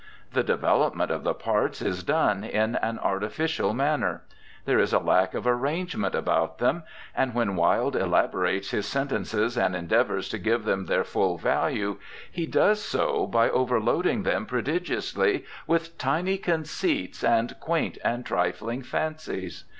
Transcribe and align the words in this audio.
The 0.33 0.41
development 0.41 1.11
of 1.11 1.23
the 1.23 1.35
parts 1.35 1.79
is 1.79 2.01
done 2.03 2.43
in 2.43 2.75
an 2.77 2.97
artificial 2.97 3.71
manner; 3.75 4.23
there 4.65 4.79
is 4.79 4.93
a 4.93 4.97
lack 4.97 5.35
of 5.35 5.45
arrangement 5.45 6.15
about 6.15 6.57
them, 6.57 6.81
and 7.15 7.35
when 7.35 7.55
Wilde 7.55 7.95
elaborates 7.95 8.71
his 8.71 8.87
sentences 8.87 9.55
and 9.55 9.75
endeavours 9.75 10.27
to 10.29 10.39
give 10.39 10.63
them 10.65 10.87
their 10.87 11.03
full 11.03 11.37
value, 11.37 11.99
he 12.31 12.47
does 12.47 12.81
so 12.81 13.27
by 13.27 13.47
overloading 13.51 14.23
them 14.23 14.47
prodigiously 14.47 15.45
with 15.67 15.95
tiny 15.99 16.39
conceits 16.39 17.23
and 17.23 17.59
quaint 17.59 17.99
and 18.03 18.25
trifling 18.25 18.81
fancies. 18.81 19.65